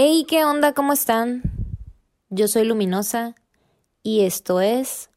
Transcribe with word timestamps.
Hey, 0.00 0.26
¿qué 0.28 0.44
onda? 0.44 0.74
¿Cómo 0.74 0.92
están? 0.92 1.42
Yo 2.30 2.46
soy 2.46 2.64
Luminosa 2.64 3.34
y 4.04 4.20
esto 4.20 4.60
es 4.60 5.10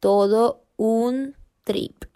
todo 0.00 0.64
un 0.76 1.36
trip. 1.62 2.06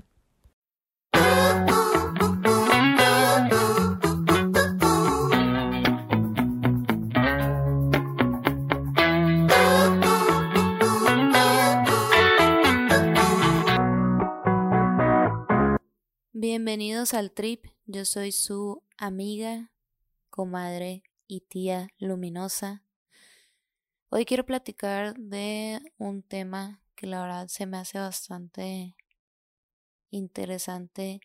Bienvenidos 16.32 17.14
al 17.14 17.30
trip, 17.30 17.66
yo 17.86 18.04
soy 18.04 18.32
su 18.32 18.82
amiga, 18.98 19.70
comadre 20.30 21.04
y 21.26 21.40
tía 21.40 21.88
luminosa. 21.98 22.82
Hoy 24.08 24.24
quiero 24.24 24.46
platicar 24.46 25.14
de 25.16 25.80
un 25.98 26.22
tema 26.22 26.82
que 26.94 27.06
la 27.06 27.22
verdad 27.22 27.48
se 27.48 27.66
me 27.66 27.76
hace 27.78 27.98
bastante 27.98 28.96
interesante 30.10 31.20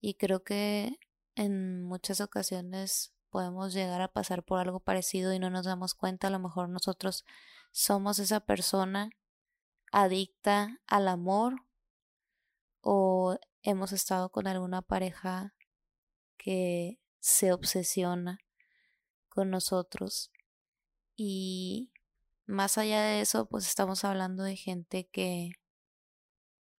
y 0.00 0.14
creo 0.14 0.42
que 0.42 0.98
en 1.34 1.82
muchas 1.82 2.20
ocasiones 2.20 3.12
podemos 3.30 3.72
llegar 3.72 4.00
a 4.00 4.12
pasar 4.12 4.44
por 4.44 4.60
algo 4.60 4.80
parecido 4.80 5.32
y 5.32 5.38
no 5.38 5.50
nos 5.50 5.66
damos 5.66 5.94
cuenta. 5.94 6.28
A 6.28 6.30
lo 6.30 6.38
mejor 6.38 6.68
nosotros 6.68 7.24
somos 7.72 8.18
esa 8.18 8.40
persona 8.40 9.10
adicta 9.92 10.80
al 10.86 11.08
amor 11.08 11.56
o 12.80 13.38
hemos 13.62 13.92
estado 13.92 14.30
con 14.30 14.46
alguna 14.46 14.82
pareja 14.82 15.54
que 16.36 17.00
se 17.20 17.52
obsesiona 17.52 18.38
con 19.34 19.50
nosotros. 19.50 20.30
Y 21.16 21.92
más 22.46 22.78
allá 22.78 23.02
de 23.02 23.20
eso, 23.20 23.46
pues 23.46 23.66
estamos 23.66 24.04
hablando 24.04 24.42
de 24.42 24.56
gente 24.56 25.08
que, 25.10 25.52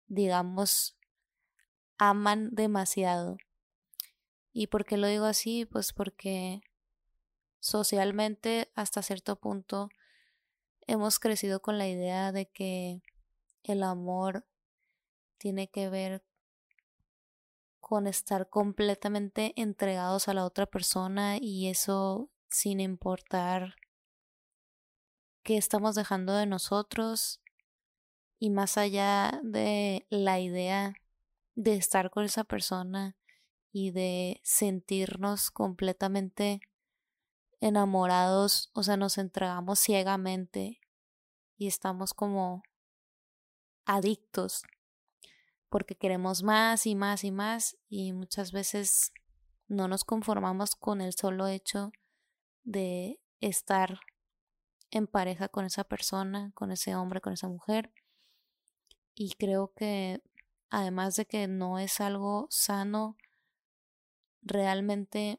digamos, 0.06 0.96
aman 1.98 2.50
demasiado. 2.52 3.36
¿Y 4.52 4.68
por 4.68 4.84
qué 4.84 4.96
lo 4.96 5.06
digo 5.08 5.24
así? 5.24 5.66
Pues 5.66 5.92
porque 5.92 6.62
socialmente 7.60 8.70
hasta 8.74 9.02
cierto 9.02 9.36
punto 9.36 9.88
hemos 10.86 11.18
crecido 11.18 11.60
con 11.60 11.78
la 11.78 11.88
idea 11.88 12.30
de 12.30 12.46
que 12.46 13.02
el 13.62 13.82
amor 13.82 14.46
tiene 15.38 15.68
que 15.68 15.88
ver 15.88 16.24
con 17.80 18.06
estar 18.06 18.48
completamente 18.48 19.52
entregados 19.56 20.28
a 20.28 20.34
la 20.34 20.44
otra 20.44 20.66
persona 20.66 21.38
y 21.40 21.68
eso 21.68 22.30
sin 22.54 22.80
importar 22.80 23.74
qué 25.42 25.56
estamos 25.56 25.94
dejando 25.94 26.34
de 26.34 26.46
nosotros 26.46 27.40
y 28.38 28.50
más 28.50 28.78
allá 28.78 29.40
de 29.42 30.06
la 30.08 30.40
idea 30.40 30.94
de 31.54 31.74
estar 31.74 32.10
con 32.10 32.24
esa 32.24 32.44
persona 32.44 33.16
y 33.72 33.90
de 33.90 34.40
sentirnos 34.44 35.50
completamente 35.50 36.60
enamorados, 37.60 38.70
o 38.72 38.82
sea, 38.82 38.96
nos 38.96 39.18
entregamos 39.18 39.80
ciegamente 39.80 40.80
y 41.56 41.66
estamos 41.66 42.14
como 42.14 42.62
adictos 43.84 44.62
porque 45.68 45.96
queremos 45.96 46.44
más 46.44 46.86
y 46.86 46.94
más 46.94 47.24
y 47.24 47.32
más 47.32 47.76
y 47.88 48.12
muchas 48.12 48.52
veces 48.52 49.12
no 49.66 49.88
nos 49.88 50.04
conformamos 50.04 50.76
con 50.76 51.00
el 51.00 51.12
solo 51.14 51.48
hecho 51.48 51.90
de 52.64 53.20
estar 53.40 54.00
en 54.90 55.06
pareja 55.06 55.48
con 55.48 55.64
esa 55.64 55.84
persona, 55.84 56.50
con 56.54 56.72
ese 56.72 56.94
hombre, 56.96 57.20
con 57.20 57.32
esa 57.32 57.48
mujer. 57.48 57.92
Y 59.14 59.34
creo 59.34 59.72
que 59.74 60.22
además 60.70 61.16
de 61.16 61.26
que 61.26 61.46
no 61.46 61.78
es 61.78 62.00
algo 62.00 62.48
sano, 62.50 63.16
realmente 64.42 65.38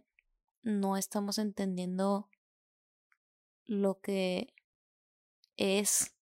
no 0.61 0.97
estamos 0.97 1.37
entendiendo 1.37 2.29
lo 3.65 3.99
que 3.99 4.53
es 5.57 6.15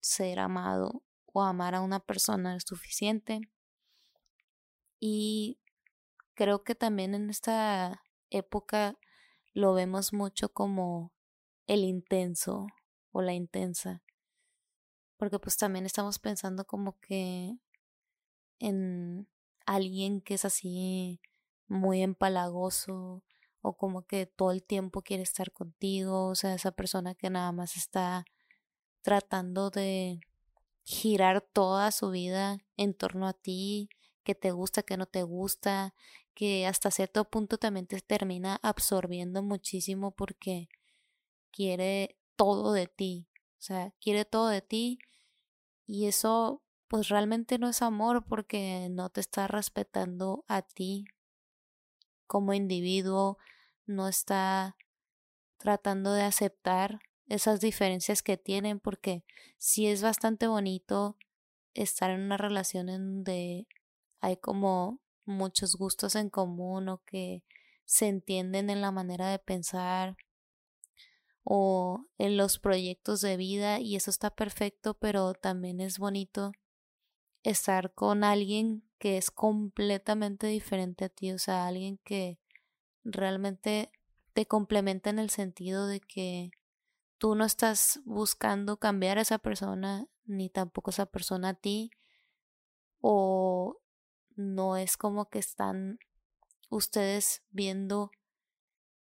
ser 0.00 0.38
amado 0.38 1.02
o 1.26 1.42
amar 1.42 1.74
a 1.74 1.80
una 1.80 2.00
persona 2.00 2.56
es 2.56 2.64
suficiente. 2.66 3.40
Y 5.00 5.58
creo 6.34 6.64
que 6.64 6.74
también 6.74 7.14
en 7.14 7.30
esta 7.30 8.02
época 8.30 8.98
lo 9.54 9.74
vemos 9.74 10.12
mucho 10.12 10.52
como 10.52 11.12
el 11.66 11.84
intenso 11.84 12.66
o 13.12 13.22
la 13.22 13.34
intensa. 13.34 14.02
Porque 15.16 15.38
pues 15.38 15.56
también 15.56 15.86
estamos 15.86 16.18
pensando 16.18 16.66
como 16.66 16.98
que 17.00 17.58
en 18.58 19.28
alguien 19.66 20.20
que 20.20 20.34
es 20.34 20.44
así 20.44 21.20
muy 21.66 22.02
empalagoso 22.02 23.22
o 23.60 23.76
como 23.76 24.06
que 24.06 24.26
todo 24.26 24.52
el 24.52 24.62
tiempo 24.62 25.02
quiere 25.02 25.22
estar 25.22 25.52
contigo, 25.52 26.26
o 26.28 26.34
sea, 26.34 26.54
esa 26.54 26.72
persona 26.72 27.14
que 27.14 27.30
nada 27.30 27.52
más 27.52 27.76
está 27.76 28.24
tratando 29.02 29.70
de 29.70 30.20
girar 30.84 31.42
toda 31.52 31.90
su 31.92 32.10
vida 32.10 32.58
en 32.76 32.94
torno 32.94 33.26
a 33.26 33.34
ti, 33.34 33.90
que 34.22 34.34
te 34.34 34.52
gusta, 34.52 34.82
que 34.82 34.96
no 34.96 35.06
te 35.06 35.22
gusta, 35.22 35.94
que 36.38 36.68
hasta 36.68 36.92
cierto 36.92 37.24
punto 37.24 37.58
también 37.58 37.88
te 37.88 38.00
termina 38.00 38.60
absorbiendo 38.62 39.42
muchísimo 39.42 40.12
porque 40.12 40.68
quiere 41.50 42.16
todo 42.36 42.72
de 42.72 42.86
ti, 42.86 43.26
o 43.34 43.60
sea, 43.60 43.92
quiere 44.00 44.24
todo 44.24 44.46
de 44.46 44.62
ti 44.62 45.00
y 45.84 46.06
eso 46.06 46.62
pues 46.86 47.08
realmente 47.08 47.58
no 47.58 47.68
es 47.68 47.82
amor 47.82 48.24
porque 48.24 48.86
no 48.88 49.10
te 49.10 49.20
está 49.20 49.48
respetando 49.48 50.44
a 50.46 50.62
ti 50.62 51.06
como 52.28 52.54
individuo, 52.54 53.38
no 53.84 54.06
está 54.06 54.76
tratando 55.56 56.12
de 56.12 56.22
aceptar 56.22 57.00
esas 57.26 57.60
diferencias 57.60 58.22
que 58.22 58.36
tienen 58.36 58.78
porque 58.78 59.24
sí 59.56 59.88
es 59.88 60.02
bastante 60.02 60.46
bonito 60.46 61.16
estar 61.74 62.12
en 62.12 62.20
una 62.20 62.36
relación 62.36 62.90
en 62.90 63.24
donde 63.24 63.66
hay 64.20 64.36
como 64.36 65.00
muchos 65.28 65.76
gustos 65.76 66.16
en 66.16 66.30
común 66.30 66.88
o 66.88 67.02
que 67.04 67.44
se 67.84 68.08
entienden 68.08 68.70
en 68.70 68.80
la 68.80 68.90
manera 68.90 69.28
de 69.30 69.38
pensar 69.38 70.16
o 71.44 72.06
en 72.18 72.36
los 72.36 72.58
proyectos 72.58 73.20
de 73.20 73.36
vida 73.36 73.78
y 73.80 73.96
eso 73.96 74.10
está 74.10 74.30
perfecto, 74.30 74.94
pero 74.94 75.34
también 75.34 75.80
es 75.80 75.98
bonito 75.98 76.52
estar 77.42 77.94
con 77.94 78.24
alguien 78.24 78.82
que 78.98 79.16
es 79.16 79.30
completamente 79.30 80.46
diferente 80.48 81.04
a 81.04 81.08
ti, 81.08 81.32
o 81.32 81.38
sea, 81.38 81.66
alguien 81.66 81.98
que 82.04 82.38
realmente 83.04 83.90
te 84.32 84.46
complementa 84.46 85.10
en 85.10 85.18
el 85.18 85.30
sentido 85.30 85.86
de 85.86 86.00
que 86.00 86.50
tú 87.18 87.34
no 87.34 87.44
estás 87.44 88.00
buscando 88.04 88.78
cambiar 88.78 89.18
a 89.18 89.22
esa 89.22 89.38
persona, 89.38 90.06
ni 90.24 90.50
tampoco 90.50 90.90
esa 90.90 91.06
persona 91.06 91.50
a 91.50 91.54
ti, 91.54 91.90
o 93.00 93.78
no 94.38 94.76
es 94.76 94.96
como 94.96 95.28
que 95.28 95.40
están 95.40 95.98
ustedes 96.70 97.42
viendo 97.50 98.12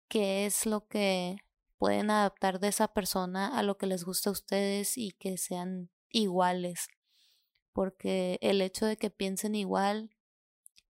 qué 0.10 0.46
es 0.46 0.66
lo 0.66 0.88
que 0.88 1.38
pueden 1.78 2.12
adaptar 2.12 2.60
de 2.60 2.68
esa 2.68 2.90
persona 2.90 3.58
a 3.58 3.64
lo 3.64 3.78
que 3.78 3.88
les 3.88 4.04
gusta 4.04 4.30
a 4.30 4.34
ustedes 4.34 4.98
y 4.98 5.14
que 5.14 5.38
sean 5.38 5.90
iguales. 6.10 6.90
Porque 7.72 8.38
el 8.42 8.62
hecho 8.62 8.86
de 8.86 8.98
que 8.98 9.10
piensen 9.10 9.56
igual, 9.56 10.12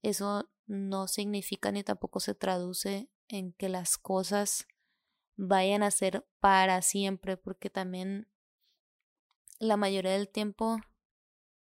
eso 0.01 0.49
no 0.65 1.07
significa 1.07 1.71
ni 1.71 1.83
tampoco 1.83 2.19
se 2.19 2.33
traduce 2.33 3.11
en 3.27 3.53
que 3.53 3.69
las 3.69 3.99
cosas 3.99 4.65
vayan 5.35 5.83
a 5.83 5.91
ser 5.91 6.27
para 6.39 6.81
siempre, 6.81 7.37
porque 7.37 7.69
también 7.69 8.27
la 9.59 9.77
mayoría 9.77 10.13
del 10.13 10.29
tiempo 10.29 10.77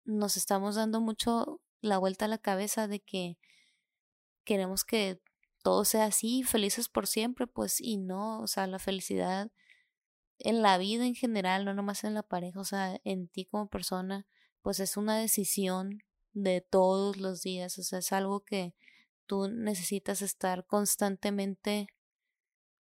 nos 0.04 0.36
estamos 0.36 0.76
dando 0.76 1.00
mucho 1.00 1.60
la 1.80 1.98
vuelta 1.98 2.26
a 2.26 2.28
la 2.28 2.38
cabeza 2.38 2.88
de 2.88 3.00
que 3.00 3.38
queremos 4.44 4.84
que 4.84 5.20
todo 5.62 5.84
sea 5.84 6.06
así, 6.06 6.42
felices 6.42 6.88
por 6.88 7.06
siempre, 7.06 7.46
pues 7.46 7.80
y 7.80 7.98
no, 7.98 8.40
o 8.40 8.46
sea, 8.46 8.66
la 8.66 8.78
felicidad 8.78 9.50
en 10.38 10.62
la 10.62 10.78
vida 10.78 11.04
en 11.06 11.14
general, 11.14 11.64
no 11.64 11.74
nomás 11.74 12.04
en 12.04 12.14
la 12.14 12.22
pareja, 12.22 12.60
o 12.60 12.64
sea, 12.64 13.00
en 13.04 13.28
ti 13.28 13.44
como 13.44 13.68
persona, 13.68 14.26
pues 14.62 14.80
es 14.80 14.96
una 14.96 15.18
decisión 15.18 16.02
de 16.32 16.60
todos 16.60 17.16
los 17.16 17.42
días, 17.42 17.78
o 17.78 17.82
sea, 17.82 17.98
es 17.98 18.12
algo 18.12 18.44
que 18.44 18.74
tú 19.26 19.48
necesitas 19.48 20.22
estar 20.22 20.64
constantemente 20.66 21.88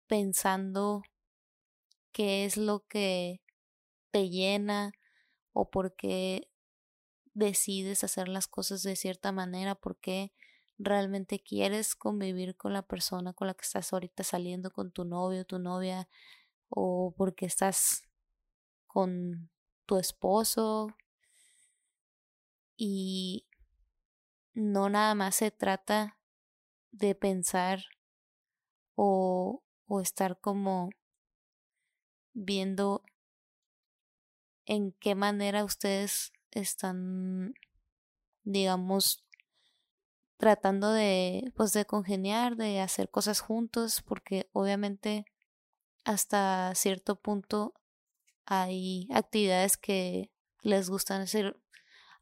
pensando 0.08 1.04
qué 2.12 2.46
es 2.46 2.58
lo 2.58 2.86
que 2.88 3.42
te 4.12 4.30
llena 4.30 4.92
o 5.54 5.70
por 5.70 5.96
qué 5.96 6.50
decides 7.36 8.04
hacer 8.04 8.28
las 8.28 8.48
cosas 8.48 8.82
de 8.82 8.96
cierta 8.96 9.32
manera, 9.32 9.76
por 9.76 9.98
qué 9.98 10.34
realmente 10.80 11.40
quieres 11.44 11.96
convivir 11.96 12.56
con 12.56 12.74
la 12.74 12.82
persona 12.82 13.34
con 13.34 13.48
la 13.48 13.54
que 13.54 13.64
estás 13.64 13.94
ahorita 13.94 14.24
saliendo, 14.24 14.72
con 14.72 14.92
tu 14.92 15.06
novio, 15.06 15.46
tu 15.46 15.60
novia, 15.60 16.10
o 16.70 17.14
porque 17.16 17.46
estás 17.46 18.04
con 18.88 19.50
tu 19.86 19.98
esposo. 19.98 20.88
Y 22.78 23.46
no 24.54 24.90
nada 24.90 25.14
más 25.16 25.36
se 25.36 25.52
trata 25.52 26.18
de 26.92 27.16
pensar 27.16 27.84
o, 28.96 29.62
o 29.88 30.02
estar 30.02 30.40
como 30.40 30.90
viendo 32.34 33.04
en 34.66 34.94
qué 34.94 35.16
manera 35.16 35.64
ustedes 35.64 36.34
están, 36.56 37.54
digamos, 38.44 39.25
tratando 40.38 40.92
de, 40.92 41.54
pues, 41.56 41.74
de 41.74 41.86
congeniar, 41.86 42.56
de 42.56 42.81
hacer 42.81 43.10
cosas 43.10 43.40
juntos, 43.40 44.02
porque 44.02 44.50
obviamente 44.52 45.25
hasta 46.04 46.74
cierto 46.75 47.16
punto 47.16 47.74
hay 48.46 49.07
actividades 49.12 49.78
que 49.78 50.31
les 50.62 50.90
gustan 50.90 51.22
hacer 51.22 51.60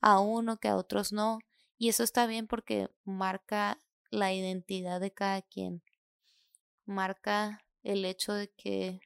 a 0.01 0.19
uno 0.19 0.57
que 0.57 0.68
a 0.68 0.75
otros 0.75 1.13
no, 1.13 1.39
y 1.77 1.89
eso 1.89 2.03
está 2.03 2.27
bien 2.27 2.47
porque 2.47 2.89
marca 3.03 3.79
la 4.09 4.33
identidad 4.33 5.01
de 5.01 5.12
cada 5.12 5.41
quien, 5.41 5.81
marca 6.86 7.65
el 7.83 8.06
hecho 8.06 8.33
de 8.33 8.50
que 8.50 9.01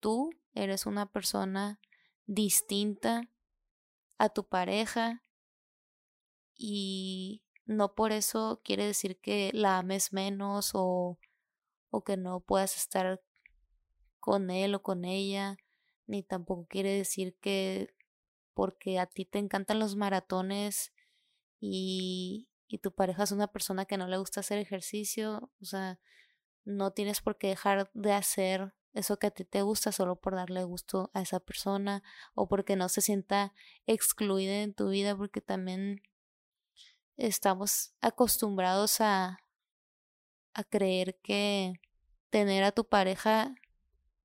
tú 0.00 0.30
eres 0.54 0.86
una 0.86 1.06
persona 1.06 1.80
distinta 2.26 3.28
a 4.20 4.28
tu 4.28 4.44
pareja 4.44 5.24
y 6.54 7.42
no 7.64 7.94
por 7.94 8.12
eso 8.12 8.60
quiere 8.62 8.84
decir 8.84 9.18
que 9.18 9.50
la 9.54 9.78
ames 9.78 10.12
menos 10.12 10.72
o, 10.74 11.18
o 11.88 12.04
que 12.04 12.18
no 12.18 12.40
puedas 12.40 12.76
estar 12.76 13.22
con 14.18 14.50
él 14.50 14.74
o 14.74 14.82
con 14.82 15.06
ella, 15.06 15.56
ni 16.06 16.22
tampoco 16.22 16.66
quiere 16.68 16.92
decir 16.92 17.34
que 17.40 17.94
porque 18.52 18.98
a 18.98 19.06
ti 19.06 19.24
te 19.24 19.38
encantan 19.38 19.78
los 19.78 19.96
maratones 19.96 20.92
y, 21.58 22.46
y 22.68 22.78
tu 22.78 22.92
pareja 22.92 23.22
es 23.22 23.32
una 23.32 23.46
persona 23.46 23.86
que 23.86 23.96
no 23.96 24.06
le 24.06 24.18
gusta 24.18 24.40
hacer 24.40 24.58
ejercicio, 24.58 25.50
o 25.62 25.64
sea, 25.64 25.98
no 26.66 26.92
tienes 26.92 27.22
por 27.22 27.38
qué 27.38 27.46
dejar 27.46 27.90
de 27.94 28.12
hacer 28.12 28.74
eso 28.92 29.18
que 29.18 29.28
a 29.28 29.30
ti 29.30 29.44
te 29.44 29.62
gusta 29.62 29.92
solo 29.92 30.16
por 30.16 30.34
darle 30.34 30.64
gusto 30.64 31.10
a 31.14 31.22
esa 31.22 31.40
persona 31.40 32.02
o 32.34 32.48
porque 32.48 32.76
no 32.76 32.88
se 32.88 33.00
sienta 33.00 33.54
excluida 33.86 34.62
en 34.62 34.74
tu 34.74 34.88
vida 34.88 35.16
porque 35.16 35.40
también 35.40 36.02
estamos 37.16 37.94
acostumbrados 38.00 39.00
a 39.00 39.38
a 40.52 40.64
creer 40.64 41.18
que 41.22 41.74
tener 42.30 42.64
a 42.64 42.72
tu 42.72 42.88
pareja 42.88 43.54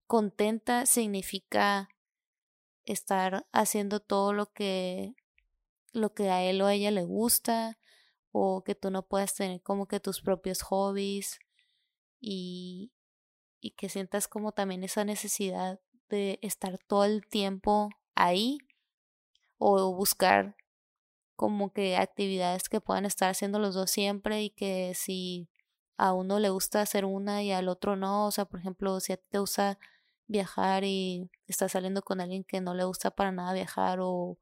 contenta 0.08 0.86
significa 0.86 1.90
estar 2.86 3.48
haciendo 3.52 4.00
todo 4.00 4.34
lo 4.34 4.52
que 4.52 5.16
lo 5.92 6.14
que 6.14 6.30
a 6.30 6.44
él 6.44 6.62
o 6.62 6.68
a 6.68 6.74
ella 6.74 6.92
le 6.92 7.04
gusta 7.04 7.78
o 8.32 8.64
que 8.64 8.76
tú 8.76 8.92
no 8.92 9.08
puedas 9.08 9.34
tener 9.34 9.62
como 9.62 9.88
que 9.88 10.00
tus 10.00 10.22
propios 10.22 10.62
hobbies 10.62 11.40
y 12.20 12.92
y 13.66 13.72
que 13.72 13.90
sientas 13.90 14.28
como 14.28 14.52
también 14.52 14.84
esa 14.84 15.06
necesidad 15.06 15.80
de 16.08 16.38
estar 16.44 16.78
todo 16.78 17.04
el 17.04 17.26
tiempo 17.26 17.90
ahí 18.14 18.60
o 19.58 19.92
buscar 19.96 20.56
como 21.36 21.74
que 21.74 21.98
actividades 21.98 22.70
que 22.70 22.80
puedan 22.80 23.08
estar 23.08 23.32
haciendo 23.32 23.58
los 23.58 23.74
dos 23.74 23.90
siempre 23.90 24.44
y 24.44 24.52
que 24.52 24.94
si 24.94 25.50
a 25.98 26.14
uno 26.14 26.38
le 26.38 26.50
gusta 26.50 26.80
hacer 26.80 27.06
una 27.06 27.42
y 27.42 27.52
al 27.52 27.68
otro 27.68 27.96
no, 27.96 28.28
o 28.28 28.32
sea, 28.32 28.46
por 28.46 28.60
ejemplo, 28.60 29.00
si 29.00 29.14
a 29.14 29.18
ti 29.18 29.26
te 29.32 29.40
gusta 29.40 29.80
viajar 30.28 30.84
y 30.84 31.32
estás 31.48 31.72
saliendo 31.72 32.04
con 32.04 32.22
alguien 32.22 32.44
que 32.44 32.62
no 32.62 32.76
le 32.76 32.84
gusta 32.84 33.10
para 33.16 33.32
nada 33.32 33.54
viajar 33.54 33.98
o, 34.00 34.38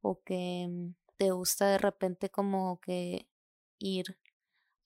o 0.00 0.20
que 0.24 0.68
te 1.16 1.30
gusta 1.30 1.68
de 1.68 1.78
repente 1.78 2.28
como 2.28 2.80
que 2.80 3.28
ir 3.78 4.18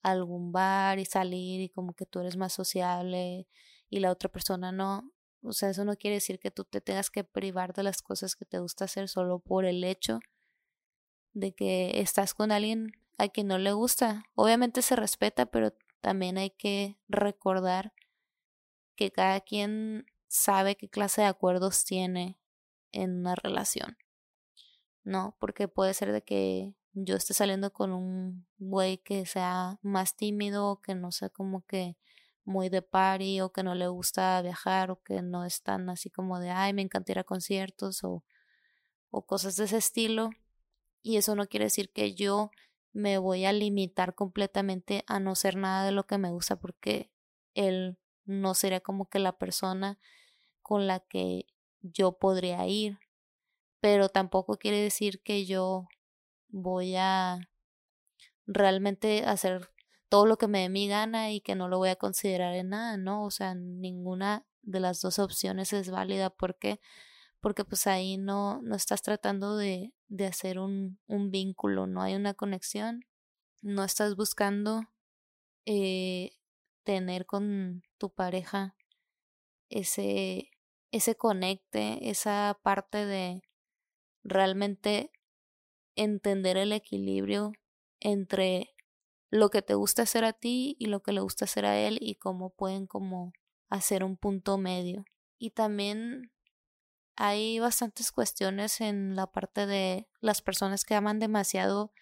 algún 0.03 0.51
bar 0.51 0.99
y 0.99 1.05
salir 1.05 1.61
y 1.61 1.69
como 1.69 1.93
que 1.93 2.05
tú 2.05 2.19
eres 2.19 2.37
más 2.37 2.53
sociable 2.53 3.47
y 3.89 3.99
la 3.99 4.11
otra 4.11 4.29
persona 4.29 4.71
no. 4.71 5.11
O 5.41 5.53
sea, 5.53 5.69
eso 5.69 5.83
no 5.85 5.95
quiere 5.95 6.15
decir 6.15 6.39
que 6.39 6.51
tú 6.51 6.65
te 6.65 6.81
tengas 6.81 7.09
que 7.09 7.23
privar 7.23 7.73
de 7.73 7.83
las 7.83 8.01
cosas 8.01 8.35
que 8.35 8.45
te 8.45 8.59
gusta 8.59 8.85
hacer 8.85 9.09
solo 9.09 9.39
por 9.39 9.65
el 9.65 9.83
hecho 9.83 10.19
de 11.33 11.53
que 11.53 11.99
estás 11.99 12.33
con 12.33 12.51
alguien 12.51 12.91
a 13.17 13.27
quien 13.29 13.47
no 13.47 13.57
le 13.57 13.71
gusta. 13.71 14.25
Obviamente 14.35 14.81
se 14.81 14.95
respeta, 14.95 15.45
pero 15.47 15.73
también 16.01 16.37
hay 16.37 16.51
que 16.51 16.97
recordar 17.07 17.93
que 18.95 19.11
cada 19.11 19.39
quien 19.41 20.05
sabe 20.27 20.75
qué 20.75 20.89
clase 20.89 21.21
de 21.21 21.27
acuerdos 21.27 21.85
tiene 21.85 22.37
en 22.91 23.19
una 23.19 23.35
relación. 23.35 23.97
No, 25.03 25.35
porque 25.39 25.67
puede 25.67 25.93
ser 25.93 26.11
de 26.11 26.23
que 26.23 26.75
yo 26.93 27.15
esté 27.15 27.33
saliendo 27.33 27.73
con 27.73 27.91
un 27.91 28.45
güey 28.57 28.99
que 28.99 29.25
sea 29.25 29.79
más 29.81 30.15
tímido, 30.15 30.81
que 30.81 30.95
no 30.95 31.11
sea 31.11 31.29
como 31.29 31.65
que 31.65 31.97
muy 32.45 32.69
de 32.69 32.81
party 32.81 33.41
o 33.41 33.51
que 33.51 33.63
no 33.63 33.75
le 33.75 33.87
gusta 33.87 34.41
viajar 34.41 34.91
o 34.91 35.01
que 35.01 35.21
no 35.21 35.45
es 35.45 35.63
tan 35.63 35.89
así 35.89 36.09
como 36.09 36.39
de 36.39 36.51
ay 36.51 36.73
me 36.73 36.81
encanta 36.81 37.13
ir 37.13 37.19
a 37.19 37.23
conciertos 37.23 38.03
o, 38.03 38.23
o 39.11 39.25
cosas 39.25 39.55
de 39.55 39.65
ese 39.65 39.77
estilo. 39.77 40.31
Y 41.01 41.17
eso 41.17 41.35
no 41.35 41.47
quiere 41.47 41.65
decir 41.65 41.91
que 41.91 42.13
yo 42.15 42.51
me 42.93 43.17
voy 43.17 43.45
a 43.45 43.53
limitar 43.53 44.15
completamente 44.15 45.03
a 45.07 45.19
no 45.19 45.35
ser 45.35 45.55
nada 45.57 45.85
de 45.85 45.91
lo 45.91 46.05
que 46.05 46.17
me 46.17 46.31
gusta 46.31 46.57
porque 46.59 47.11
él 47.55 47.97
no 48.25 48.53
sería 48.53 48.79
como 48.81 49.09
que 49.09 49.19
la 49.19 49.37
persona 49.37 49.99
con 50.61 50.87
la 50.87 50.99
que 50.99 51.47
yo 51.81 52.17
podría 52.17 52.65
ir. 52.67 52.99
Pero 53.81 54.09
tampoco 54.09 54.57
quiere 54.57 54.77
decir 54.77 55.21
que 55.23 55.45
yo 55.45 55.87
voy 56.53 56.95
a 56.95 57.49
realmente 58.45 59.25
hacer 59.25 59.69
todo 60.07 60.27
lo 60.27 60.37
que 60.37 60.47
me 60.47 60.59
dé 60.59 60.69
mi 60.69 60.87
gana 60.87 61.31
y 61.31 61.41
que 61.41 61.55
no 61.55 61.67
lo 61.67 61.79
voy 61.79 61.89
a 61.89 61.95
considerar 61.95 62.53
en 62.55 62.69
nada, 62.69 62.97
¿no? 62.97 63.25
O 63.25 63.31
sea, 63.31 63.55
ninguna 63.55 64.45
de 64.61 64.79
las 64.79 65.01
dos 65.01 65.17
opciones 65.17 65.73
es 65.73 65.89
válida. 65.89 66.29
¿Por 66.29 66.57
qué? 66.59 66.79
Porque 67.41 67.65
pues 67.65 67.87
ahí 67.87 68.17
no, 68.17 68.61
no 68.61 68.75
estás 68.75 69.01
tratando 69.01 69.57
de, 69.57 69.93
de 70.07 70.27
hacer 70.27 70.59
un, 70.59 70.99
un 71.07 71.31
vínculo, 71.31 71.87
no 71.87 72.03
hay 72.03 72.13
una 72.13 72.35
conexión, 72.35 73.05
no 73.61 73.83
estás 73.83 74.15
buscando 74.15 74.83
eh, 75.65 76.33
tener 76.83 77.25
con 77.25 77.81
tu 77.97 78.13
pareja 78.13 78.75
ese, 79.69 80.51
ese 80.91 81.15
conecte, 81.15 82.09
esa 82.11 82.59
parte 82.61 83.05
de 83.05 83.41
realmente 84.23 85.11
entender 85.95 86.57
el 86.57 86.71
equilibrio 86.71 87.53
entre 87.99 88.73
lo 89.29 89.49
que 89.49 89.61
te 89.61 89.73
gusta 89.73 90.03
hacer 90.03 90.25
a 90.25 90.33
ti 90.33 90.75
y 90.79 90.87
lo 90.87 91.01
que 91.01 91.11
le 91.11 91.21
gusta 91.21 91.45
hacer 91.45 91.65
a 91.65 91.79
él 91.79 91.97
y 92.01 92.15
cómo 92.15 92.51
pueden 92.51 92.85
como 92.85 93.33
hacer 93.69 94.03
un 94.03 94.17
punto 94.17 94.57
medio. 94.57 95.05
Y 95.39 95.51
también 95.51 96.31
hay 97.15 97.59
bastantes 97.59 98.11
cuestiones 98.11 98.81
en 98.81 99.15
la 99.15 99.27
parte 99.27 99.65
de 99.65 100.07
las 100.19 100.41
personas 100.41 100.85
que 100.85 100.95
aman 100.95 101.19
demasiado 101.19 101.93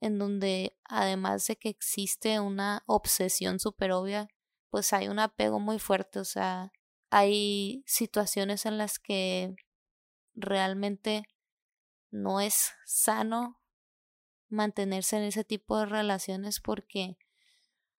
en 0.00 0.18
donde 0.18 0.76
además 0.84 1.46
de 1.46 1.56
que 1.56 1.70
existe 1.70 2.38
una 2.40 2.82
obsesión 2.86 3.58
súper 3.58 3.92
obvia, 3.92 4.28
pues 4.68 4.92
hay 4.92 5.08
un 5.08 5.18
apego 5.18 5.60
muy 5.60 5.78
fuerte, 5.78 6.18
o 6.20 6.24
sea, 6.24 6.72
hay 7.10 7.82
situaciones 7.86 8.66
en 8.66 8.76
las 8.76 8.98
que 8.98 9.54
realmente 10.34 11.24
no 12.14 12.40
es 12.40 12.72
sano 12.86 13.60
mantenerse 14.48 15.16
en 15.16 15.24
ese 15.24 15.42
tipo 15.42 15.76
de 15.76 15.86
relaciones 15.86 16.60
porque 16.60 17.18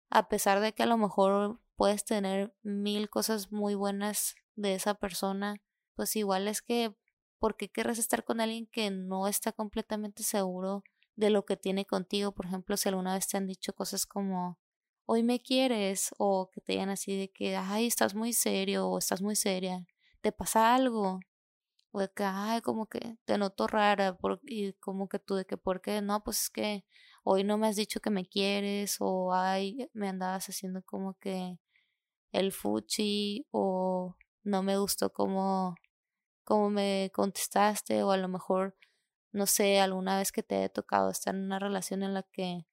a 0.09 0.29
pesar 0.29 0.61
de 0.61 0.73
que 0.73 0.85
a 0.85 0.87
lo 0.87 0.97
mejor 0.97 1.61
puedes 1.75 2.05
tener 2.05 2.55
mil 2.63 3.11
cosas 3.11 3.51
muy 3.51 3.75
buenas 3.75 4.37
de 4.55 4.75
esa 4.75 4.95
persona, 4.95 5.57
pues 5.97 6.15
igual 6.15 6.47
es 6.47 6.63
que 6.63 6.95
¿por 7.41 7.57
qué 7.57 7.69
querrás 7.73 7.99
estar 7.99 8.25
con 8.25 8.41
alguien 8.41 8.67
que 8.67 8.93
no 8.93 9.27
está 9.27 9.51
completamente 9.51 10.23
seguro 10.23 10.85
de 11.17 11.31
lo 11.31 11.45
que 11.45 11.57
tiene 11.57 11.85
contigo? 11.85 12.31
Por 12.33 12.47
ejemplo, 12.47 12.77
si 12.77 12.89
alguna 12.89 13.15
vez 13.15 13.27
te 13.27 13.37
han 13.37 13.49
dicho 13.49 13.75
cosas 13.75 14.07
como 14.07 14.61
hoy 15.07 15.25
me 15.25 15.43
quieres 15.43 16.15
o 16.19 16.51
que 16.53 16.61
te 16.61 16.75
digan 16.75 16.91
así 16.91 17.19
de 17.19 17.33
que 17.33 17.57
ay, 17.57 17.89
estás 17.89 18.15
muy 18.15 18.33
serio 18.33 18.87
o 18.89 18.99
estás 18.99 19.23
muy 19.23 19.35
seria, 19.35 19.85
¿te 20.21 20.31
pasa 20.31 20.77
algo? 20.77 21.19
O 21.95 22.01
de 22.01 22.09
que, 22.11 22.25
ay, 22.25 22.61
como 22.63 22.87
que 22.89 23.19
te 23.25 23.39
noto 23.39 23.67
rara, 23.69 24.19
y 24.45 24.73
como 24.75 25.09
que 25.09 25.19
tú 25.21 25.37
de 25.37 25.45
que, 25.47 25.57
¿por 25.57 25.81
qué? 25.81 26.03
No, 26.03 26.23
pues 26.25 26.43
es 26.45 26.51
que 26.51 26.85
hoy 27.25 27.45
no 27.45 27.59
me 27.59 27.69
has 27.69 27.77
dicho 27.77 28.01
que 28.01 28.11
me 28.11 28.27
quieres, 28.27 28.97
o 29.01 29.33
ay, 29.35 29.89
me 29.95 30.09
andabas 30.09 30.49
haciendo 30.49 30.83
como 30.85 31.15
que 31.21 31.59
el 32.33 32.53
fuchi, 32.53 33.47
o 33.53 34.17
no 34.45 34.63
me 34.63 34.79
gustó 34.79 35.13
como, 35.13 35.77
como 36.45 36.71
me 36.71 37.11
contestaste, 37.15 38.03
o 38.05 38.11
a 38.13 38.17
lo 38.19 38.29
mejor, 38.29 38.77
no 39.33 39.47
sé, 39.47 39.81
alguna 39.81 40.19
vez 40.19 40.33
que 40.33 40.43
te 40.45 40.65
he 40.65 40.69
tocado 40.71 41.11
estar 41.11 41.35
en 41.35 41.45
una 41.45 41.59
relación 41.61 42.03
en 42.03 42.15
la 42.15 42.25
que 42.25 42.67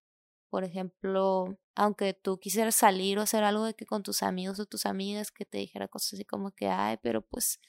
Por 0.49 0.63
ejemplo, 0.65 1.57
aunque 1.75 2.13
tú 2.13 2.39
quisieras 2.39 2.75
salir 2.75 3.19
o 3.19 3.21
hacer 3.23 3.43
algo 3.43 3.65
de 3.65 3.73
que 3.75 3.85
con 3.85 4.03
tus 4.03 4.23
amigos 4.23 4.59
o 4.59 4.65
tus 4.67 4.85
amigas 4.85 5.31
que 5.31 5.45
te 5.45 5.59
dijera 5.59 5.87
cosas 5.89 6.13
así 6.15 6.25
como 6.25 6.51
que, 6.51 6.67
ay, 6.69 6.97
pero 7.03 7.21
pues 7.23 7.59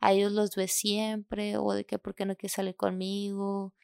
a 0.00 0.12
ellos 0.12 0.32
los 0.32 0.54
ves 0.56 0.72
siempre 0.72 1.56
o 1.58 1.72
de 1.72 1.84
que 1.86 1.98
por 1.98 2.14
qué 2.14 2.24
no 2.26 2.36
quieres 2.36 2.52
salir 2.54 2.76
conmigo 2.76 3.74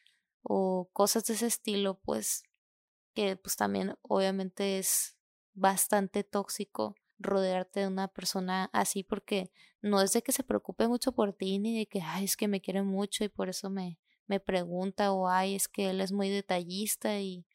o 0.43 0.89
cosas 0.93 1.25
de 1.25 1.33
ese 1.35 1.47
estilo, 1.47 1.99
pues 2.01 2.43
que 3.13 3.35
pues 3.37 3.55
también 3.55 3.95
obviamente 4.01 4.77
es 4.79 5.17
bastante 5.53 6.23
tóxico 6.23 6.95
rodearte 7.17 7.81
de 7.81 7.87
una 7.87 8.09
persona 8.09 8.69
así 8.73 9.03
porque 9.03 9.51
no 9.81 10.01
es 10.01 10.13
de 10.13 10.21
que 10.21 10.31
se 10.31 10.43
preocupe 10.43 10.87
mucho 10.87 11.13
por 11.13 11.33
ti 11.33 11.59
ni 11.59 11.77
de 11.77 11.87
que, 11.87 12.01
ay, 12.01 12.25
es 12.25 12.35
que 12.37 12.47
me 12.47 12.61
quiere 12.61 12.83
mucho 12.83 13.23
y 13.23 13.29
por 13.29 13.49
eso 13.49 13.69
me, 13.69 13.99
me 14.27 14.39
pregunta 14.39 15.13
o, 15.13 15.29
ay, 15.29 15.55
es 15.55 15.67
que 15.67 15.89
él 15.89 16.01
es 16.01 16.11
muy 16.11 16.29
detallista 16.29 17.19
y, 17.19 17.45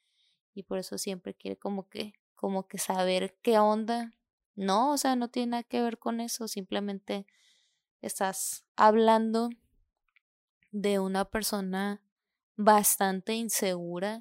y 0.55 0.63
por 0.63 0.79
eso 0.79 0.99
siempre 0.99 1.35
quiere 1.35 1.59
como 1.59 1.89
que, 1.89 2.15
como 2.35 2.67
que 2.67 2.79
saber 2.79 3.37
qué 3.43 3.59
onda. 3.59 4.13
No, 4.55 4.93
o 4.93 4.99
sea, 4.99 5.17
no 5.17 5.29
tiene 5.29 5.51
nada 5.51 5.63
que 5.65 5.81
ver 5.83 5.99
con 5.99 6.21
eso, 6.21 6.49
simplemente 6.49 7.27
estás 8.01 8.65
hablando 8.77 9.51
de 10.71 10.99
una 10.99 11.25
persona 11.25 12.03
bastante 12.57 13.35
insegura 13.35 14.21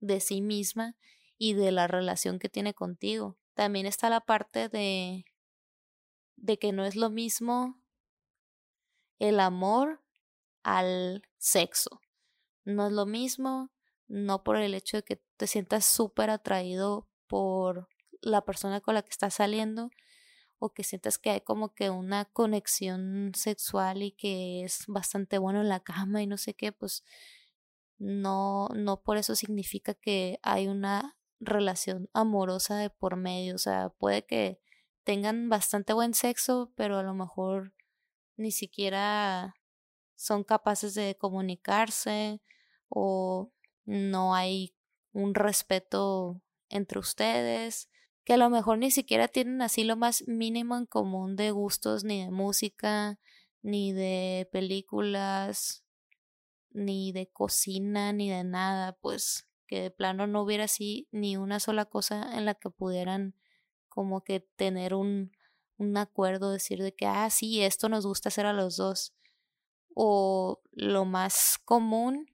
de 0.00 0.20
sí 0.20 0.40
misma 0.40 0.96
y 1.36 1.54
de 1.54 1.72
la 1.72 1.86
relación 1.86 2.38
que 2.38 2.48
tiene 2.48 2.74
contigo. 2.74 3.38
También 3.54 3.86
está 3.86 4.08
la 4.10 4.20
parte 4.20 4.68
de 4.68 5.24
de 6.36 6.58
que 6.58 6.72
no 6.72 6.84
es 6.84 6.96
lo 6.96 7.10
mismo 7.10 7.80
el 9.18 9.40
amor 9.40 10.02
al 10.62 11.22
sexo. 11.36 12.00
No 12.64 12.86
es 12.86 12.92
lo 12.92 13.06
mismo, 13.06 13.70
no 14.08 14.42
por 14.42 14.56
el 14.56 14.74
hecho 14.74 14.98
de 14.98 15.02
que 15.02 15.22
te 15.36 15.46
sientas 15.46 15.84
súper 15.84 16.30
atraído 16.30 17.08
por 17.26 17.88
la 18.22 18.44
persona 18.44 18.80
con 18.80 18.94
la 18.94 19.02
que 19.02 19.10
estás 19.10 19.34
saliendo 19.34 19.90
o 20.60 20.72
que 20.72 20.84
sientas 20.84 21.18
que 21.18 21.30
hay 21.30 21.40
como 21.40 21.74
que 21.74 21.90
una 21.90 22.26
conexión 22.26 23.32
sexual 23.34 24.02
y 24.02 24.12
que 24.12 24.62
es 24.62 24.84
bastante 24.86 25.38
bueno 25.38 25.62
en 25.62 25.68
la 25.68 25.80
cama 25.80 26.22
y 26.22 26.26
no 26.28 26.36
sé 26.36 26.54
qué, 26.54 26.70
pues 26.70 27.02
no, 27.98 28.68
no 28.74 29.02
por 29.02 29.16
eso 29.16 29.34
significa 29.34 29.94
que 29.94 30.38
hay 30.42 30.68
una 30.68 31.16
relación 31.40 32.08
amorosa 32.12 32.76
de 32.76 32.90
por 32.90 33.16
medio. 33.16 33.54
O 33.54 33.58
sea, 33.58 33.90
puede 33.90 34.24
que 34.24 34.60
tengan 35.04 35.48
bastante 35.48 35.92
buen 35.92 36.14
sexo, 36.14 36.72
pero 36.76 36.98
a 36.98 37.02
lo 37.02 37.14
mejor 37.14 37.74
ni 38.36 38.52
siquiera 38.52 39.56
son 40.14 40.44
capaces 40.44 40.94
de 40.94 41.16
comunicarse 41.18 42.40
o 42.88 43.50
no 43.86 44.34
hay 44.34 44.74
un 45.12 45.34
respeto 45.34 46.42
entre 46.68 46.98
ustedes, 46.98 47.89
que 48.30 48.34
a 48.34 48.36
lo 48.36 48.48
mejor 48.48 48.78
ni 48.78 48.92
siquiera 48.92 49.26
tienen 49.26 49.60
así 49.60 49.82
lo 49.82 49.96
más 49.96 50.22
mínimo 50.28 50.76
en 50.76 50.86
común 50.86 51.34
de 51.34 51.50
gustos, 51.50 52.04
ni 52.04 52.22
de 52.22 52.30
música, 52.30 53.18
ni 53.60 53.92
de 53.92 54.48
películas, 54.52 55.82
ni 56.70 57.10
de 57.10 57.26
cocina, 57.26 58.12
ni 58.12 58.30
de 58.30 58.44
nada, 58.44 58.92
pues 59.00 59.48
que 59.66 59.80
de 59.80 59.90
plano 59.90 60.28
no 60.28 60.42
hubiera 60.42 60.66
así 60.66 61.08
ni 61.10 61.36
una 61.36 61.58
sola 61.58 61.86
cosa 61.86 62.38
en 62.38 62.44
la 62.44 62.54
que 62.54 62.70
pudieran 62.70 63.34
como 63.88 64.22
que 64.22 64.38
tener 64.38 64.94
un, 64.94 65.32
un 65.76 65.96
acuerdo, 65.96 66.52
decir 66.52 66.80
de 66.80 66.94
que, 66.94 67.06
ah, 67.06 67.30
sí, 67.30 67.62
esto 67.62 67.88
nos 67.88 68.06
gusta 68.06 68.28
hacer 68.28 68.46
a 68.46 68.52
los 68.52 68.76
dos. 68.76 69.12
O 69.92 70.62
lo 70.70 71.04
más 71.04 71.58
común, 71.64 72.30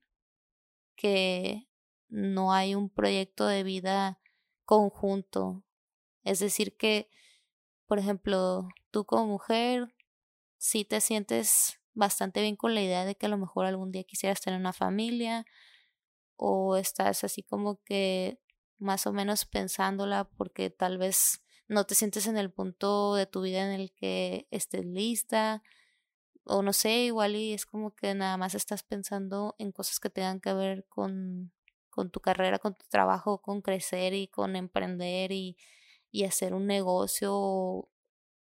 que 0.95 1.67
no 2.11 2.53
hay 2.53 2.75
un 2.75 2.91
proyecto 2.91 3.47
de 3.47 3.62
vida 3.62 4.21
conjunto. 4.67 5.62
Es 6.26 6.40
decir, 6.40 6.76
que, 6.76 7.09
por 7.87 8.00
ejemplo, 8.00 8.68
tú 8.90 9.06
como 9.06 9.26
mujer, 9.26 9.95
si 10.59 10.85
te 10.85 11.00
sientes 11.00 11.78
bastante 11.95 12.42
bien 12.42 12.56
con 12.56 12.75
la 12.75 12.83
idea 12.83 13.04
de 13.04 13.14
que 13.14 13.26
a 13.26 13.28
lo 13.28 13.38
mejor 13.38 13.64
algún 13.64 13.92
día 13.92 14.02
quisieras 14.02 14.40
tener 14.40 14.59
una 14.59 14.73
familia 14.73 15.47
o 16.35 16.76
estás 16.76 17.23
así 17.23 17.45
como 17.45 17.80
que 17.85 18.40
más 18.78 19.06
o 19.06 19.12
menos 19.12 19.45
pensándola 19.45 20.28
porque 20.37 20.68
tal 20.68 20.99
vez 20.99 21.45
no 21.68 21.85
te 21.85 21.95
sientes 21.95 22.26
en 22.26 22.37
el 22.38 22.50
punto 22.50 23.14
de 23.14 23.26
tu 23.26 23.42
vida 23.42 23.64
en 23.64 23.80
el 23.80 23.92
que 23.92 24.49
estés 24.50 24.85
lista 24.85 25.62
o 26.42 26.62
no 26.62 26.73
sé, 26.73 27.04
igual 27.04 27.37
y 27.37 27.52
es 27.52 27.66
como 27.66 27.95
que 27.95 28.14
nada 28.16 28.37
más 28.37 28.56
estás 28.56 28.83
pensando 28.83 29.54
en 29.59 29.71
cosas 29.71 30.00
que 30.00 30.11
tengan 30.11 30.40
que 30.40 30.52
ver 30.52 30.87
con, 30.88 31.52
con 31.88 32.11
tu 32.11 32.18
carrera, 32.18 32.59
con 32.59 32.75
tu 32.75 32.85
trabajo, 32.88 33.40
con 33.40 33.62
crecer 33.62 34.12
y 34.12 34.26
con 34.26 34.56
emprender 34.56 35.30
y, 35.30 35.56
y 36.20 36.25
hacer 36.25 36.54
un 36.54 36.66
negocio 36.66 37.88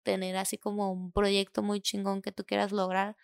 tener 0.02 0.36
así 0.36 0.58
como 0.58 0.92
un 0.92 1.12
proyecto 1.12 1.62
muy 1.62 1.80
chingón 1.80 2.22
que 2.22 2.32
tú 2.32 2.44
quieras 2.44 2.72
lograr 2.72 3.16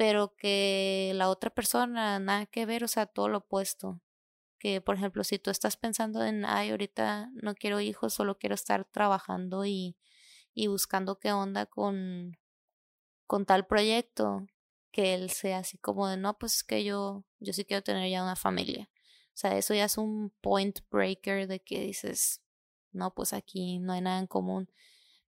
pero 0.00 0.34
que 0.34 1.12
la 1.14 1.28
otra 1.28 1.50
persona 1.50 2.18
nada 2.18 2.46
que 2.46 2.64
ver, 2.64 2.84
o 2.84 2.88
sea, 2.88 3.04
todo 3.04 3.28
lo 3.28 3.36
opuesto. 3.40 4.00
Que, 4.58 4.80
por 4.80 4.94
ejemplo, 4.94 5.24
si 5.24 5.38
tú 5.38 5.50
estás 5.50 5.76
pensando 5.76 6.24
en, 6.24 6.46
ay, 6.46 6.70
ahorita 6.70 7.28
no 7.34 7.54
quiero 7.54 7.80
hijos, 7.80 8.14
solo 8.14 8.38
quiero 8.38 8.54
estar 8.54 8.86
trabajando 8.86 9.66
y, 9.66 9.98
y 10.54 10.68
buscando 10.68 11.18
qué 11.18 11.32
onda 11.32 11.66
con, 11.66 12.38
con 13.26 13.44
tal 13.44 13.66
proyecto, 13.66 14.46
que 14.90 15.12
él 15.12 15.28
sea 15.28 15.58
así 15.58 15.76
como 15.76 16.08
de, 16.08 16.16
no, 16.16 16.38
pues 16.38 16.54
es 16.56 16.64
que 16.64 16.82
yo, 16.82 17.26
yo 17.38 17.52
sí 17.52 17.66
quiero 17.66 17.82
tener 17.82 18.10
ya 18.10 18.22
una 18.22 18.36
familia. 18.36 18.88
O 19.34 19.36
sea, 19.36 19.58
eso 19.58 19.74
ya 19.74 19.84
es 19.84 19.98
un 19.98 20.30
point 20.40 20.78
breaker 20.90 21.46
de 21.46 21.60
que 21.60 21.80
dices, 21.80 22.40
no, 22.92 23.14
pues 23.14 23.32
aquí 23.32 23.78
no 23.78 23.92
hay 23.92 24.00
nada 24.00 24.18
en 24.18 24.26
común. 24.26 24.70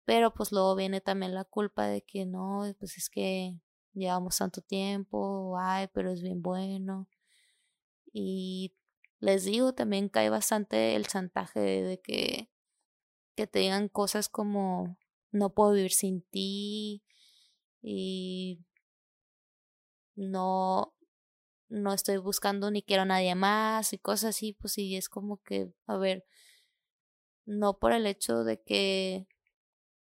Pero 0.05 0.33
pues 0.33 0.51
luego 0.51 0.75
viene 0.75 1.01
también 1.01 1.35
la 1.35 1.45
culpa 1.45 1.87
de 1.87 2.01
que 2.03 2.25
no, 2.25 2.63
pues 2.79 2.97
es 2.97 3.09
que 3.09 3.55
llevamos 3.93 4.37
tanto 4.37 4.61
tiempo, 4.61 5.57
ay, 5.59 5.87
pero 5.93 6.11
es 6.11 6.21
bien 6.21 6.41
bueno. 6.41 7.07
Y 8.13 8.73
les 9.19 9.45
digo, 9.45 9.73
también 9.73 10.09
cae 10.09 10.29
bastante 10.29 10.95
el 10.95 11.07
chantaje 11.07 11.59
de 11.59 12.01
que, 12.01 12.49
que 13.35 13.47
te 13.47 13.59
digan 13.59 13.89
cosas 13.89 14.29
como 14.29 14.97
no 15.31 15.53
puedo 15.53 15.73
vivir 15.73 15.91
sin 15.93 16.21
ti 16.23 17.03
y 17.81 18.65
no 20.15 20.93
no 21.69 21.93
estoy 21.93 22.17
buscando 22.17 22.69
ni 22.69 22.83
quiero 22.83 23.03
a 23.03 23.05
nadie 23.05 23.33
más 23.33 23.93
y 23.93 23.97
cosas 23.97 24.35
así, 24.35 24.53
pues 24.53 24.73
sí, 24.73 24.95
es 24.97 25.07
como 25.09 25.41
que, 25.41 25.71
a 25.87 25.97
ver, 25.97 26.25
no 27.51 27.77
por 27.77 27.91
el 27.91 28.07
hecho 28.07 28.43
de 28.43 28.61
que 28.61 29.27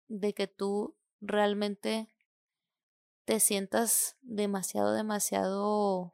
de 0.07 0.33
que 0.33 0.47
tú 0.47 0.95
realmente 1.21 2.09
te 3.25 3.39
sientas 3.39 4.17
demasiado, 4.21 4.93
demasiado 4.93 6.11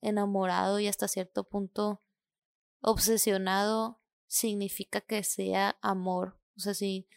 enamorado 0.00 0.80
y 0.80 0.88
hasta 0.88 1.08
cierto 1.08 1.44
punto 1.44 2.02
obsesionado, 2.80 4.00
significa 4.26 5.00
que 5.00 5.22
sea 5.24 5.78
amor. 5.80 6.38
O 6.56 6.60
sea, 6.60 6.74
si, 6.74 7.08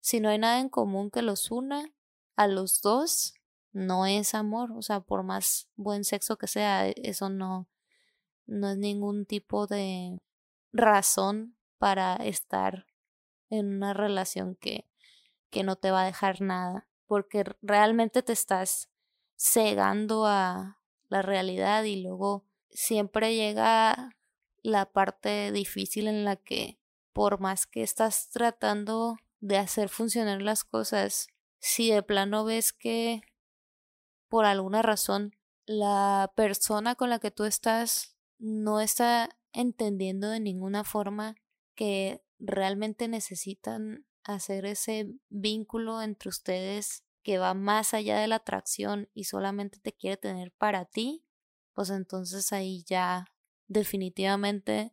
si 0.00 0.20
no 0.20 0.28
hay 0.28 0.38
nada 0.38 0.60
en 0.60 0.68
común 0.68 1.10
que 1.10 1.22
los 1.22 1.50
una 1.50 1.92
a 2.36 2.46
los 2.46 2.80
dos, 2.80 3.34
no 3.72 4.06
es 4.06 4.34
amor. 4.34 4.72
O 4.72 4.82
sea, 4.82 5.00
por 5.00 5.24
más 5.24 5.68
buen 5.76 6.04
sexo 6.04 6.38
que 6.38 6.46
sea, 6.46 6.88
e, 6.88 6.94
eso 7.02 7.28
no, 7.28 7.68
no 8.46 8.70
es 8.70 8.76
ningún 8.78 9.26
tipo 9.26 9.66
de 9.66 10.20
razón 10.72 11.56
para 11.80 12.14
estar 12.16 12.86
en 13.48 13.74
una 13.74 13.94
relación 13.94 14.54
que, 14.54 14.86
que 15.48 15.62
no 15.64 15.76
te 15.76 15.90
va 15.90 16.02
a 16.02 16.06
dejar 16.06 16.42
nada 16.42 16.86
porque 17.06 17.42
realmente 17.62 18.22
te 18.22 18.34
estás 18.34 18.90
cegando 19.34 20.26
a 20.26 20.78
la 21.08 21.22
realidad 21.22 21.84
y 21.84 22.02
luego 22.02 22.44
siempre 22.68 23.34
llega 23.34 24.14
la 24.62 24.92
parte 24.92 25.52
difícil 25.52 26.06
en 26.06 26.26
la 26.26 26.36
que 26.36 26.78
por 27.14 27.40
más 27.40 27.66
que 27.66 27.82
estás 27.82 28.28
tratando 28.28 29.16
de 29.40 29.56
hacer 29.56 29.88
funcionar 29.88 30.42
las 30.42 30.64
cosas, 30.64 31.28
si 31.60 31.90
de 31.90 32.02
plano 32.02 32.44
ves 32.44 32.74
que 32.74 33.22
por 34.28 34.44
alguna 34.44 34.82
razón 34.82 35.34
la 35.64 36.30
persona 36.36 36.94
con 36.94 37.08
la 37.08 37.20
que 37.20 37.30
tú 37.30 37.44
estás 37.44 38.18
no 38.38 38.80
está 38.80 39.30
entendiendo 39.54 40.28
de 40.28 40.40
ninguna 40.40 40.84
forma 40.84 41.36
que 41.80 42.22
realmente 42.38 43.08
necesitan 43.08 44.04
hacer 44.22 44.66
ese 44.66 45.14
vínculo 45.30 46.02
entre 46.02 46.28
ustedes 46.28 47.06
que 47.22 47.38
va 47.38 47.54
más 47.54 47.94
allá 47.94 48.18
de 48.18 48.28
la 48.28 48.36
atracción 48.36 49.08
y 49.14 49.24
solamente 49.24 49.78
te 49.78 49.94
quiere 49.94 50.18
tener 50.18 50.52
para 50.52 50.84
ti, 50.84 51.24
pues 51.72 51.88
entonces 51.88 52.52
ahí 52.52 52.84
ya 52.86 53.32
definitivamente 53.66 54.92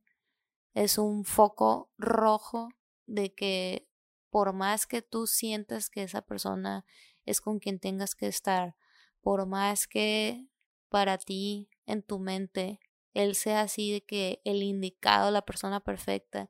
es 0.74 0.98
un 0.98 1.26
foco 1.26 1.92
rojo 1.98 2.70
de 3.06 3.34
que 3.34 3.90
por 4.30 4.54
más 4.54 4.88
que 4.88 5.02
tú 5.02 5.28
sientas 5.28 5.90
que 5.90 6.04
esa 6.04 6.22
persona 6.22 6.86
es 7.26 7.42
con 7.42 7.60
quien 7.60 7.82
tengas 7.82 8.16
que 8.16 8.28
estar, 8.28 8.78
por 9.20 9.46
más 9.46 9.88
que 9.88 10.48
para 10.88 11.18
ti 11.18 11.70
en 11.86 12.02
tu 12.02 12.18
mente 12.18 12.80
él 13.14 13.36
sea 13.36 13.60
así 13.60 13.92
de 13.92 14.06
que 14.06 14.42
el 14.46 14.64
indicado, 14.64 15.32
la 15.32 15.42
persona 15.42 15.82
perfecta 15.82 16.50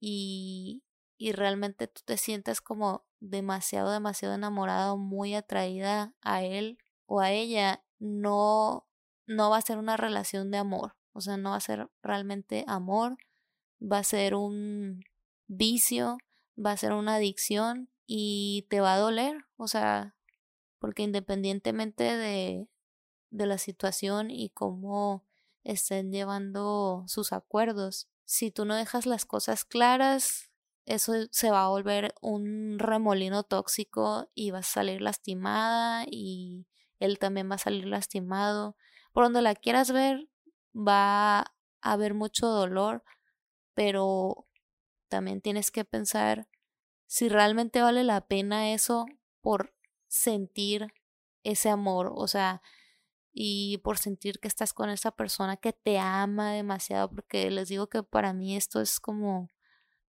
y, 0.00 0.82
y 1.18 1.32
realmente 1.32 1.88
tú 1.88 2.02
te 2.04 2.16
sientes 2.16 2.60
como 2.60 3.04
demasiado, 3.20 3.90
demasiado 3.90 4.34
enamorado, 4.34 4.96
muy 4.96 5.34
atraída 5.34 6.14
a 6.20 6.42
él 6.42 6.78
o 7.06 7.20
a 7.20 7.32
ella, 7.32 7.82
no, 7.98 8.86
no 9.26 9.50
va 9.50 9.58
a 9.58 9.62
ser 9.62 9.78
una 9.78 9.96
relación 9.96 10.50
de 10.50 10.58
amor, 10.58 10.96
o 11.12 11.20
sea, 11.20 11.36
no 11.36 11.50
va 11.50 11.56
a 11.56 11.60
ser 11.60 11.88
realmente 12.02 12.64
amor, 12.66 13.16
va 13.80 13.98
a 13.98 14.04
ser 14.04 14.34
un 14.34 15.04
vicio, 15.46 16.18
va 16.58 16.72
a 16.72 16.76
ser 16.76 16.92
una 16.92 17.16
adicción 17.16 17.88
y 18.06 18.66
te 18.70 18.80
va 18.80 18.94
a 18.94 18.98
doler, 18.98 19.46
o 19.56 19.68
sea, 19.68 20.14
porque 20.78 21.02
independientemente 21.02 22.04
de, 22.04 22.68
de 23.30 23.46
la 23.46 23.58
situación 23.58 24.30
y 24.30 24.50
cómo 24.50 25.24
estén 25.64 26.12
llevando 26.12 27.04
sus 27.08 27.32
acuerdos, 27.32 28.08
si 28.26 28.50
tú 28.50 28.64
no 28.64 28.74
dejas 28.74 29.06
las 29.06 29.24
cosas 29.24 29.64
claras, 29.64 30.50
eso 30.84 31.12
se 31.30 31.50
va 31.50 31.64
a 31.64 31.68
volver 31.68 32.14
un 32.20 32.78
remolino 32.78 33.44
tóxico 33.44 34.28
y 34.34 34.50
vas 34.50 34.68
a 34.68 34.72
salir 34.74 35.00
lastimada 35.00 36.04
y 36.10 36.66
él 36.98 37.18
también 37.18 37.50
va 37.50 37.54
a 37.54 37.58
salir 37.58 37.86
lastimado. 37.86 38.76
Por 39.12 39.24
donde 39.24 39.42
la 39.42 39.54
quieras 39.54 39.92
ver, 39.92 40.28
va 40.76 41.38
a 41.38 41.52
haber 41.80 42.14
mucho 42.14 42.48
dolor, 42.48 43.04
pero 43.74 44.46
también 45.08 45.40
tienes 45.40 45.70
que 45.70 45.84
pensar 45.84 46.48
si 47.06 47.28
realmente 47.28 47.80
vale 47.80 48.02
la 48.02 48.26
pena 48.26 48.72
eso 48.72 49.06
por 49.40 49.72
sentir 50.08 50.88
ese 51.44 51.70
amor, 51.70 52.12
o 52.12 52.26
sea, 52.26 52.60
y 53.38 53.76
por 53.84 53.98
sentir 53.98 54.40
que 54.40 54.48
estás 54.48 54.72
con 54.72 54.88
esa 54.88 55.10
persona 55.10 55.58
que 55.58 55.74
te 55.74 55.98
ama 55.98 56.52
demasiado, 56.52 57.10
porque 57.10 57.50
les 57.50 57.68
digo 57.68 57.86
que 57.86 58.02
para 58.02 58.32
mí 58.32 58.56
esto 58.56 58.80
es 58.80 58.98
como 58.98 59.50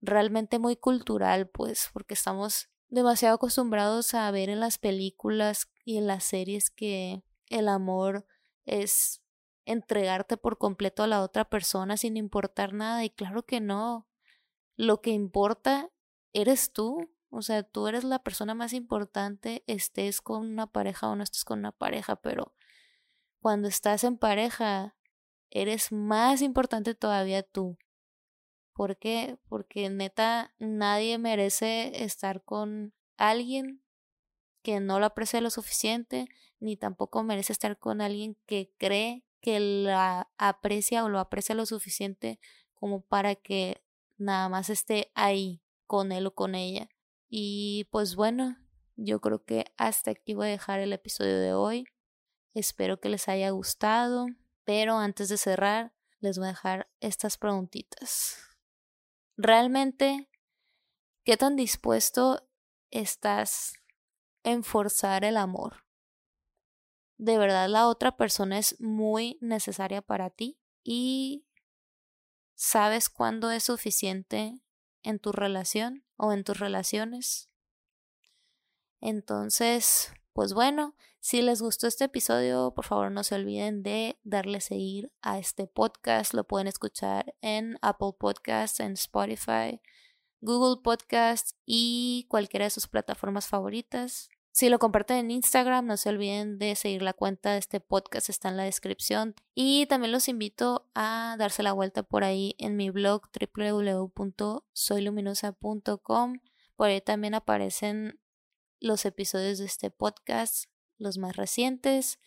realmente 0.02 0.58
muy 0.58 0.76
cultural, 0.76 1.48
pues, 1.48 1.88
porque 1.94 2.12
estamos 2.12 2.68
demasiado 2.88 3.36
acostumbrados 3.36 4.12
a 4.12 4.30
ver 4.30 4.50
en 4.50 4.60
las 4.60 4.76
películas 4.76 5.70
y 5.86 5.96
en 5.96 6.06
las 6.06 6.24
series 6.24 6.68
que 6.68 7.22
el 7.46 7.68
amor 7.68 8.26
es 8.66 9.22
entregarte 9.64 10.36
por 10.36 10.58
completo 10.58 11.02
a 11.02 11.06
la 11.06 11.22
otra 11.22 11.48
persona 11.48 11.96
sin 11.96 12.18
importar 12.18 12.74
nada 12.74 13.06
y 13.06 13.10
claro 13.10 13.46
que 13.46 13.58
no. 13.58 14.06
Lo 14.76 15.00
que 15.00 15.12
importa 15.12 15.90
eres 16.34 16.74
tú, 16.74 17.10
o 17.30 17.40
sea, 17.40 17.62
tú 17.62 17.88
eres 17.88 18.04
la 18.04 18.18
persona 18.18 18.52
más 18.52 18.74
importante, 18.74 19.64
estés 19.66 20.20
con 20.20 20.46
una 20.46 20.66
pareja 20.66 21.08
o 21.08 21.16
no 21.16 21.22
estés 21.22 21.46
con 21.46 21.60
una 21.60 21.72
pareja, 21.72 22.16
pero 22.16 22.52
cuando 23.44 23.68
estás 23.68 24.04
en 24.04 24.16
pareja, 24.16 24.96
eres 25.50 25.92
más 25.92 26.40
importante 26.40 26.94
todavía 26.94 27.42
tú. 27.42 27.76
¿Por 28.72 28.96
qué? 28.96 29.36
Porque 29.50 29.90
neta 29.90 30.54
nadie 30.58 31.18
merece 31.18 32.04
estar 32.04 32.42
con 32.42 32.94
alguien 33.18 33.82
que 34.62 34.80
no 34.80 34.98
lo 34.98 35.04
aprecia 35.04 35.42
lo 35.42 35.50
suficiente, 35.50 36.24
ni 36.58 36.78
tampoco 36.78 37.22
merece 37.22 37.52
estar 37.52 37.78
con 37.78 38.00
alguien 38.00 38.38
que 38.46 38.72
cree 38.78 39.26
que 39.42 39.60
la 39.60 40.30
aprecia 40.38 41.04
o 41.04 41.10
lo 41.10 41.18
aprecia 41.20 41.54
lo 41.54 41.66
suficiente 41.66 42.40
como 42.72 43.02
para 43.02 43.34
que 43.34 43.84
nada 44.16 44.48
más 44.48 44.70
esté 44.70 45.12
ahí 45.14 45.60
con 45.86 46.12
él 46.12 46.28
o 46.28 46.34
con 46.34 46.54
ella. 46.54 46.88
Y 47.28 47.88
pues 47.90 48.16
bueno, 48.16 48.56
yo 48.96 49.20
creo 49.20 49.44
que 49.44 49.66
hasta 49.76 50.12
aquí 50.12 50.32
voy 50.32 50.46
a 50.46 50.52
dejar 50.52 50.80
el 50.80 50.94
episodio 50.94 51.38
de 51.38 51.52
hoy. 51.52 51.84
Espero 52.54 53.00
que 53.00 53.08
les 53.08 53.28
haya 53.28 53.50
gustado, 53.50 54.26
pero 54.64 54.96
antes 54.98 55.28
de 55.28 55.36
cerrar, 55.36 55.92
les 56.20 56.38
voy 56.38 56.46
a 56.46 56.50
dejar 56.50 56.88
estas 57.00 57.36
preguntitas. 57.36 58.38
¿Realmente 59.36 60.30
qué 61.24 61.36
tan 61.36 61.56
dispuesto 61.56 62.48
estás 62.90 63.74
en 64.44 64.62
forzar 64.62 65.24
el 65.24 65.36
amor? 65.36 65.84
¿De 67.18 67.38
verdad 67.38 67.68
la 67.68 67.88
otra 67.88 68.16
persona 68.16 68.58
es 68.58 68.80
muy 68.80 69.36
necesaria 69.40 70.00
para 70.00 70.30
ti? 70.30 70.60
¿Y 70.84 71.46
sabes 72.54 73.10
cuándo 73.10 73.50
es 73.50 73.64
suficiente 73.64 74.62
en 75.02 75.18
tu 75.18 75.32
relación 75.32 76.04
o 76.16 76.32
en 76.32 76.44
tus 76.44 76.58
relaciones? 76.58 77.50
Entonces, 79.00 80.12
pues 80.32 80.54
bueno, 80.54 80.94
si 81.24 81.40
les 81.40 81.62
gustó 81.62 81.86
este 81.86 82.04
episodio, 82.04 82.74
por 82.74 82.84
favor 82.84 83.10
no 83.10 83.24
se 83.24 83.34
olviden 83.34 83.82
de 83.82 84.18
darle 84.24 84.60
seguir 84.60 85.10
a 85.22 85.38
este 85.38 85.66
podcast. 85.66 86.34
Lo 86.34 86.46
pueden 86.46 86.66
escuchar 86.66 87.34
en 87.40 87.78
Apple 87.80 88.10
Podcasts, 88.18 88.80
en 88.80 88.92
Spotify, 88.92 89.80
Google 90.42 90.82
Podcasts 90.82 91.56
y 91.64 92.26
cualquiera 92.28 92.66
de 92.66 92.70
sus 92.70 92.88
plataformas 92.88 93.46
favoritas. 93.46 94.28
Si 94.52 94.68
lo 94.68 94.78
comparten 94.78 95.16
en 95.16 95.30
Instagram, 95.30 95.86
no 95.86 95.96
se 95.96 96.10
olviden 96.10 96.58
de 96.58 96.76
seguir 96.76 97.00
la 97.00 97.14
cuenta 97.14 97.52
de 97.52 97.58
este 97.60 97.80
podcast, 97.80 98.28
está 98.28 98.50
en 98.50 98.58
la 98.58 98.64
descripción. 98.64 99.34
Y 99.54 99.86
también 99.86 100.12
los 100.12 100.28
invito 100.28 100.90
a 100.94 101.36
darse 101.38 101.62
la 101.62 101.72
vuelta 101.72 102.02
por 102.02 102.22
ahí 102.22 102.54
en 102.58 102.76
mi 102.76 102.90
blog 102.90 103.30
www.soyluminosa.com. 103.56 106.38
Por 106.76 106.86
ahí 106.86 107.00
también 107.00 107.32
aparecen 107.32 108.20
los 108.78 109.06
episodios 109.06 109.56
de 109.56 109.64
este 109.64 109.90
podcast 109.90 110.66
los 110.98 111.18
más 111.18 111.36
recientes 111.36 112.18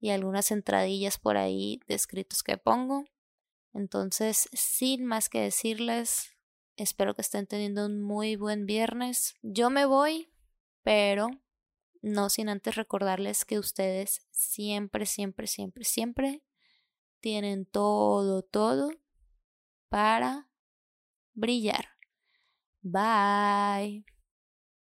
y 0.00 0.10
algunas 0.10 0.50
entradillas 0.50 1.18
por 1.18 1.36
ahí 1.36 1.80
de 1.86 1.94
escritos 1.94 2.42
que 2.42 2.58
pongo. 2.58 3.04
Entonces, 3.72 4.48
sin 4.52 5.04
más 5.04 5.28
que 5.28 5.40
decirles, 5.40 6.36
espero 6.76 7.14
que 7.14 7.22
estén 7.22 7.46
teniendo 7.46 7.86
un 7.86 8.00
muy 8.00 8.36
buen 8.36 8.66
viernes. 8.66 9.34
Yo 9.42 9.70
me 9.70 9.86
voy, 9.86 10.30
pero 10.82 11.30
no 12.02 12.28
sin 12.28 12.48
antes 12.48 12.74
recordarles 12.74 13.44
que 13.44 13.58
ustedes 13.58 14.26
siempre, 14.30 15.06
siempre, 15.06 15.46
siempre, 15.46 15.84
siempre 15.84 16.42
tienen 17.20 17.64
todo, 17.64 18.42
todo 18.42 18.90
para 19.88 20.48
brillar. 21.34 21.88
Bye. 22.82 24.11